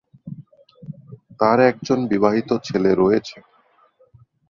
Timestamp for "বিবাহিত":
2.11-2.49